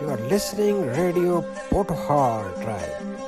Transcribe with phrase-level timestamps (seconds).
[0.00, 3.25] you are listening radio Potohar tribe